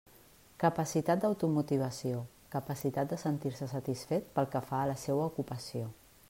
Capacitat 0.61 1.19
d'automotivació: 1.25 2.23
capacitat 2.55 3.13
de 3.13 3.21
sentir-se 3.25 3.69
satisfet 3.75 4.33
pel 4.39 4.51
que 4.57 4.63
fa 4.71 4.81
a 4.83 4.89
la 4.95 5.01
seua 5.05 5.31
ocupació. 5.35 5.93